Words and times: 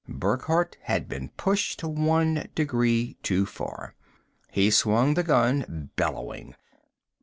Burckhardt 0.09 0.77
had 0.81 1.07
been 1.07 1.29
pushed 1.29 1.83
one 1.83 2.47
degree 2.55 3.17
too 3.21 3.45
far. 3.45 3.93
He 4.49 4.71
swung 4.71 5.13
the 5.13 5.21
gun, 5.21 5.91
bellowing. 5.95 6.55